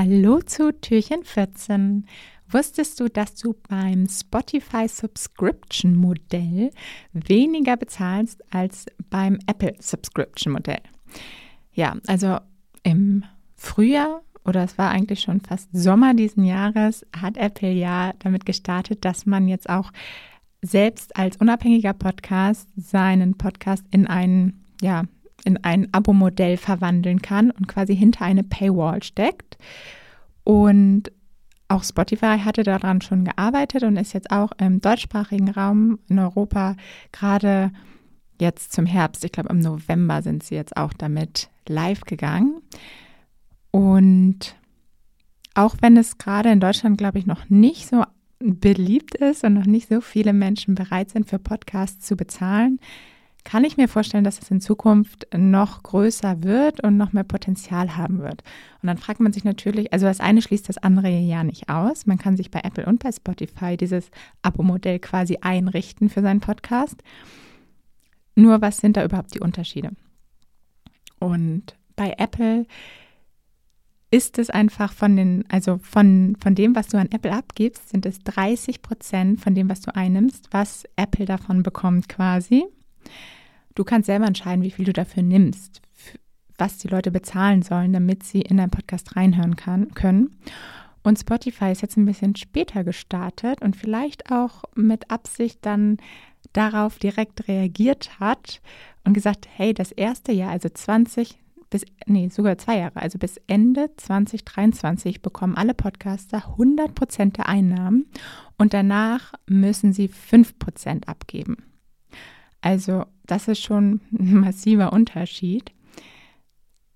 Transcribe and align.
Hallo 0.00 0.38
zu 0.40 0.70
Türchen 0.80 1.24
14. 1.24 2.06
Wusstest 2.48 3.00
du, 3.00 3.08
dass 3.08 3.34
du 3.34 3.56
beim 3.68 4.06
Spotify 4.06 4.86
Subscription 4.86 5.96
Modell 5.96 6.70
weniger 7.12 7.76
bezahlst 7.76 8.44
als 8.54 8.86
beim 9.10 9.40
Apple 9.48 9.74
Subscription 9.80 10.52
Modell? 10.52 10.78
Ja, 11.72 11.96
also 12.06 12.38
im 12.84 13.24
Frühjahr 13.56 14.22
oder 14.44 14.62
es 14.62 14.78
war 14.78 14.90
eigentlich 14.90 15.18
schon 15.18 15.40
fast 15.40 15.68
Sommer 15.72 16.14
diesen 16.14 16.44
Jahres, 16.44 17.04
hat 17.20 17.36
Apple 17.36 17.72
ja 17.72 18.12
damit 18.20 18.46
gestartet, 18.46 19.04
dass 19.04 19.26
man 19.26 19.48
jetzt 19.48 19.68
auch 19.68 19.90
selbst 20.62 21.16
als 21.16 21.38
unabhängiger 21.38 21.92
Podcast 21.92 22.68
seinen 22.76 23.36
Podcast 23.36 23.84
in 23.90 24.06
einen, 24.06 24.64
ja, 24.80 25.06
in 25.44 25.62
ein 25.64 25.88
Abo-Modell 25.92 26.56
verwandeln 26.56 27.22
kann 27.22 27.50
und 27.50 27.68
quasi 27.68 27.96
hinter 27.96 28.24
eine 28.24 28.44
Paywall 28.44 29.02
steckt. 29.02 29.56
Und 30.44 31.12
auch 31.68 31.84
Spotify 31.84 32.38
hatte 32.38 32.62
daran 32.62 33.00
schon 33.00 33.24
gearbeitet 33.24 33.82
und 33.82 33.96
ist 33.96 34.14
jetzt 34.14 34.30
auch 34.30 34.52
im 34.58 34.80
deutschsprachigen 34.80 35.50
Raum 35.50 35.98
in 36.08 36.18
Europa 36.18 36.76
gerade 37.12 37.70
jetzt 38.40 38.72
zum 38.72 38.86
Herbst, 38.86 39.24
ich 39.24 39.32
glaube 39.32 39.50
im 39.50 39.58
November 39.58 40.22
sind 40.22 40.42
sie 40.42 40.54
jetzt 40.54 40.76
auch 40.76 40.92
damit 40.92 41.50
live 41.66 42.02
gegangen. 42.02 42.62
Und 43.70 44.56
auch 45.54 45.76
wenn 45.80 45.96
es 45.96 46.18
gerade 46.18 46.50
in 46.50 46.60
Deutschland, 46.60 46.98
glaube 46.98 47.18
ich, 47.18 47.26
noch 47.26 47.50
nicht 47.50 47.88
so 47.88 48.04
beliebt 48.38 49.16
ist 49.16 49.44
und 49.44 49.54
noch 49.54 49.66
nicht 49.66 49.88
so 49.88 50.00
viele 50.00 50.32
Menschen 50.32 50.74
bereit 50.74 51.10
sind, 51.10 51.28
für 51.28 51.38
Podcasts 51.38 52.06
zu 52.06 52.16
bezahlen, 52.16 52.78
kann 53.48 53.64
ich 53.64 53.78
mir 53.78 53.88
vorstellen, 53.88 54.24
dass 54.24 54.42
es 54.42 54.50
in 54.50 54.60
Zukunft 54.60 55.26
noch 55.34 55.82
größer 55.82 56.42
wird 56.42 56.84
und 56.84 56.98
noch 56.98 57.14
mehr 57.14 57.24
Potenzial 57.24 57.96
haben 57.96 58.18
wird. 58.18 58.42
Und 58.82 58.88
dann 58.88 58.98
fragt 58.98 59.20
man 59.20 59.32
sich 59.32 59.42
natürlich, 59.42 59.90
also 59.90 60.04
das 60.04 60.20
eine 60.20 60.42
schließt 60.42 60.68
das 60.68 60.76
andere 60.76 61.08
ja 61.08 61.42
nicht 61.44 61.70
aus. 61.70 62.04
Man 62.04 62.18
kann 62.18 62.36
sich 62.36 62.50
bei 62.50 62.60
Apple 62.62 62.84
und 62.84 63.02
bei 63.02 63.10
Spotify 63.10 63.78
dieses 63.78 64.10
Abo-Modell 64.42 64.98
quasi 64.98 65.38
einrichten 65.40 66.10
für 66.10 66.20
seinen 66.20 66.40
Podcast. 66.40 67.02
Nur 68.34 68.60
was 68.60 68.76
sind 68.76 68.98
da 68.98 69.04
überhaupt 69.04 69.34
die 69.34 69.40
Unterschiede? 69.40 69.92
Und 71.18 71.74
bei 71.96 72.16
Apple 72.18 72.66
ist 74.10 74.38
es 74.38 74.50
einfach 74.50 74.92
von 74.92 75.16
den, 75.16 75.44
also 75.48 75.78
von, 75.78 76.36
von 76.38 76.54
dem, 76.54 76.76
was 76.76 76.88
du 76.88 76.98
an 76.98 77.08
Apple 77.12 77.32
abgibst, 77.32 77.88
sind 77.88 78.04
es 78.04 78.18
30 78.24 78.82
Prozent 78.82 79.40
von 79.40 79.54
dem, 79.54 79.70
was 79.70 79.80
du 79.80 79.96
einnimmst, 79.96 80.48
was 80.50 80.84
Apple 80.96 81.24
davon 81.24 81.62
bekommt 81.62 82.10
quasi. 82.10 82.66
Du 83.78 83.84
kannst 83.84 84.06
selber 84.06 84.26
entscheiden, 84.26 84.64
wie 84.64 84.72
viel 84.72 84.86
du 84.86 84.92
dafür 84.92 85.22
nimmst, 85.22 85.82
was 86.56 86.78
die 86.78 86.88
Leute 86.88 87.12
bezahlen 87.12 87.62
sollen, 87.62 87.92
damit 87.92 88.24
sie 88.24 88.42
in 88.42 88.56
deinen 88.56 88.72
Podcast 88.72 89.14
reinhören 89.14 89.54
kann, 89.54 89.94
können. 89.94 90.36
Und 91.04 91.20
Spotify 91.20 91.70
ist 91.70 91.82
jetzt 91.82 91.96
ein 91.96 92.04
bisschen 92.04 92.34
später 92.34 92.82
gestartet 92.82 93.62
und 93.62 93.76
vielleicht 93.76 94.32
auch 94.32 94.64
mit 94.74 95.12
Absicht 95.12 95.60
dann 95.64 95.98
darauf 96.52 96.98
direkt 96.98 97.46
reagiert 97.46 98.18
hat 98.18 98.60
und 99.04 99.14
gesagt, 99.14 99.46
hey, 99.48 99.74
das 99.74 99.92
erste 99.92 100.32
Jahr, 100.32 100.50
also 100.50 100.68
20, 100.68 101.38
bis, 101.70 101.84
nee, 102.04 102.30
sogar 102.30 102.58
zwei 102.58 102.78
Jahre, 102.78 103.00
also 103.00 103.16
bis 103.16 103.36
Ende 103.46 103.90
2023 103.96 105.22
bekommen 105.22 105.54
alle 105.54 105.74
Podcaster 105.74 106.38
100 106.38 106.96
Prozent 106.96 107.36
der 107.36 107.48
Einnahmen 107.48 108.06
und 108.56 108.74
danach 108.74 109.34
müssen 109.46 109.92
sie 109.92 110.08
5 110.08 110.58
Prozent 110.58 111.06
abgeben. 111.06 111.58
Also 112.60 113.06
das 113.26 113.48
ist 113.48 113.62
schon 113.62 114.00
ein 114.12 114.34
massiver 114.40 114.92
Unterschied. 114.92 115.72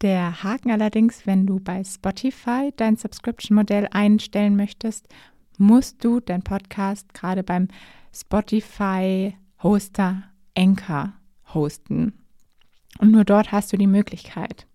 Der 0.00 0.42
Haken 0.42 0.70
allerdings, 0.70 1.26
wenn 1.26 1.46
du 1.46 1.60
bei 1.60 1.84
Spotify 1.84 2.72
dein 2.76 2.96
Subscription-Modell 2.96 3.88
einstellen 3.90 4.56
möchtest, 4.56 5.06
musst 5.58 6.02
du 6.02 6.20
dein 6.20 6.42
Podcast 6.42 7.12
gerade 7.12 7.42
beim 7.42 7.68
Spotify-Hoster 8.14 10.22
Anchor 10.56 11.12
hosten. 11.52 12.14
Und 12.98 13.12
nur 13.12 13.24
dort 13.24 13.52
hast 13.52 13.72
du 13.72 13.76
die 13.76 13.86
Möglichkeit. 13.86 14.66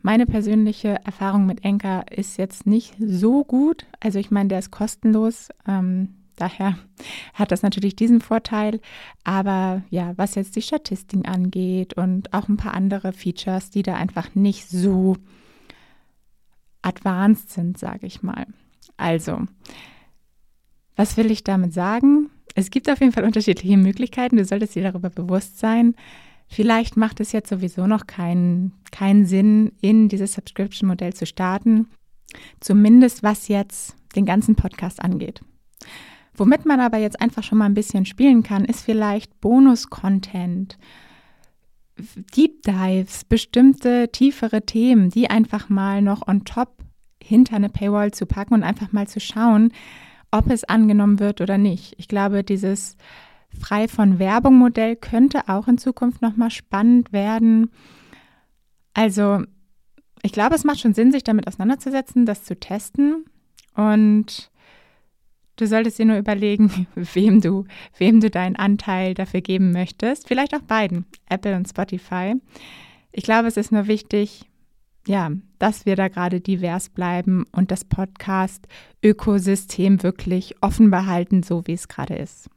Meine 0.00 0.26
persönliche 0.26 1.04
Erfahrung 1.04 1.46
mit 1.46 1.64
Anchor 1.64 2.04
ist 2.10 2.38
jetzt 2.38 2.66
nicht 2.66 2.94
so 3.00 3.44
gut. 3.44 3.86
Also 4.00 4.18
ich 4.18 4.30
meine, 4.30 4.48
der 4.48 4.60
ist 4.60 4.70
kostenlos. 4.70 5.48
Ähm, 5.66 6.14
Daher 6.38 6.78
hat 7.34 7.50
das 7.50 7.62
natürlich 7.62 7.96
diesen 7.96 8.20
Vorteil. 8.20 8.80
Aber 9.24 9.82
ja, 9.90 10.12
was 10.16 10.36
jetzt 10.36 10.54
die 10.54 10.62
Statistiken 10.62 11.26
angeht 11.26 11.94
und 11.94 12.32
auch 12.32 12.48
ein 12.48 12.56
paar 12.56 12.74
andere 12.74 13.12
Features, 13.12 13.70
die 13.70 13.82
da 13.82 13.94
einfach 13.94 14.34
nicht 14.36 14.68
so 14.68 15.16
advanced 16.82 17.50
sind, 17.50 17.76
sage 17.76 18.06
ich 18.06 18.22
mal. 18.22 18.46
Also, 18.96 19.40
was 20.94 21.16
will 21.16 21.30
ich 21.30 21.42
damit 21.42 21.72
sagen? 21.72 22.30
Es 22.54 22.70
gibt 22.70 22.88
auf 22.88 23.00
jeden 23.00 23.12
Fall 23.12 23.24
unterschiedliche 23.24 23.76
Möglichkeiten. 23.76 24.36
Du 24.36 24.44
solltest 24.44 24.76
dir 24.76 24.84
darüber 24.84 25.10
bewusst 25.10 25.58
sein. 25.58 25.96
Vielleicht 26.46 26.96
macht 26.96 27.18
es 27.20 27.32
jetzt 27.32 27.50
sowieso 27.50 27.88
noch 27.88 28.06
keinen, 28.06 28.72
keinen 28.92 29.26
Sinn, 29.26 29.72
in 29.80 30.08
dieses 30.08 30.34
Subscription-Modell 30.34 31.14
zu 31.14 31.26
starten. 31.26 31.88
Zumindest 32.60 33.22
was 33.22 33.48
jetzt 33.48 33.96
den 34.14 34.24
ganzen 34.24 34.54
Podcast 34.54 35.02
angeht. 35.02 35.42
Womit 36.38 36.64
man 36.64 36.80
aber 36.80 36.98
jetzt 36.98 37.20
einfach 37.20 37.42
schon 37.42 37.58
mal 37.58 37.66
ein 37.66 37.74
bisschen 37.74 38.06
spielen 38.06 38.42
kann, 38.42 38.64
ist 38.64 38.82
vielleicht 38.84 39.40
Bonus-Content, 39.40 40.78
Deep 42.36 42.62
Dives, 42.62 43.24
bestimmte 43.24 44.10
tiefere 44.12 44.62
Themen, 44.62 45.10
die 45.10 45.30
einfach 45.30 45.68
mal 45.68 46.00
noch 46.00 46.28
on 46.28 46.44
top 46.44 46.76
hinter 47.20 47.56
eine 47.56 47.68
Paywall 47.68 48.12
zu 48.12 48.24
packen 48.24 48.54
und 48.54 48.62
einfach 48.62 48.92
mal 48.92 49.08
zu 49.08 49.18
schauen, 49.18 49.72
ob 50.30 50.48
es 50.50 50.62
angenommen 50.62 51.18
wird 51.18 51.40
oder 51.40 51.58
nicht. 51.58 51.94
Ich 51.98 52.06
glaube, 52.06 52.44
dieses 52.44 52.96
frei 53.58 53.88
von 53.88 54.20
Werbung 54.20 54.56
Modell 54.58 54.94
könnte 54.94 55.48
auch 55.48 55.66
in 55.66 55.78
Zukunft 55.78 56.22
noch 56.22 56.36
mal 56.36 56.50
spannend 56.50 57.12
werden. 57.12 57.70
Also, 58.94 59.42
ich 60.22 60.32
glaube, 60.32 60.54
es 60.54 60.64
macht 60.64 60.78
schon 60.78 60.94
Sinn, 60.94 61.10
sich 61.10 61.24
damit 61.24 61.48
auseinanderzusetzen, 61.48 62.26
das 62.26 62.44
zu 62.44 62.58
testen 62.58 63.24
und 63.74 64.50
Du 65.58 65.66
solltest 65.66 65.98
dir 65.98 66.06
nur 66.06 66.16
überlegen, 66.18 66.86
wem 66.94 67.40
du, 67.40 67.64
wem 67.98 68.20
du 68.20 68.30
deinen 68.30 68.54
Anteil 68.56 69.14
dafür 69.14 69.40
geben 69.40 69.72
möchtest. 69.72 70.28
Vielleicht 70.28 70.54
auch 70.54 70.62
beiden, 70.62 71.04
Apple 71.28 71.56
und 71.56 71.68
Spotify. 71.68 72.34
Ich 73.10 73.24
glaube, 73.24 73.48
es 73.48 73.56
ist 73.56 73.72
nur 73.72 73.88
wichtig, 73.88 74.44
ja, 75.06 75.32
dass 75.58 75.84
wir 75.84 75.96
da 75.96 76.06
gerade 76.06 76.40
divers 76.40 76.90
bleiben 76.90 77.44
und 77.50 77.72
das 77.72 77.84
Podcast-Ökosystem 77.84 80.04
wirklich 80.04 80.54
offen 80.62 80.90
behalten, 80.90 81.42
so 81.42 81.66
wie 81.66 81.72
es 81.72 81.88
gerade 81.88 82.14
ist. 82.14 82.48